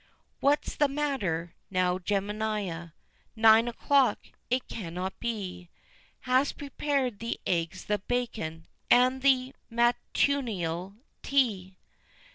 What's 0.39 0.75
the 0.75 0.87
matter, 0.87 1.53
now, 1.69 1.99
Jemima? 1.99 2.95
Nine 3.35 3.67
o'clock? 3.67 4.17
It 4.49 4.67
cannot 4.67 5.19
be! 5.19 5.69
Hast 6.21 6.57
prepared 6.57 7.19
the 7.19 7.39
eggs, 7.45 7.85
the 7.85 7.99
bacon, 7.99 8.65
and 8.89 9.21
the 9.21 9.53
matutinal 9.69 10.95
tea? 11.21 11.77